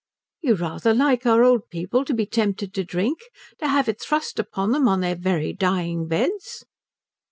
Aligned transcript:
"You 0.41 0.55
rather 0.55 0.95
like 0.95 1.27
our 1.27 1.43
old 1.43 1.69
people 1.69 2.03
to 2.05 2.13
be 2.15 2.25
tempted 2.25 2.73
to 2.73 2.83
drink, 2.83 3.19
to 3.59 3.67
have 3.67 3.87
it 3.87 4.01
thrust 4.01 4.39
upon 4.39 4.71
them 4.71 4.87
on 4.87 5.01
their 5.01 5.15
very 5.15 5.53
dying 5.53 6.07
beds?" 6.07 6.65